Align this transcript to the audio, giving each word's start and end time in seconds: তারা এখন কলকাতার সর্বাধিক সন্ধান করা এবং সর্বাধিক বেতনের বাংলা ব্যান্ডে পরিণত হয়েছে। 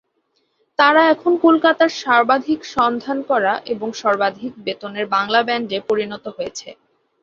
তারা 0.79 1.01
এখন 1.13 1.33
কলকাতার 1.45 1.91
সর্বাধিক 2.01 2.59
সন্ধান 2.75 3.17
করা 3.29 3.53
এবং 3.73 3.89
সর্বাধিক 4.01 4.53
বেতনের 4.65 5.05
বাংলা 5.15 5.39
ব্যান্ডে 5.47 5.77
পরিণত 5.89 6.25
হয়েছে। 6.37 6.69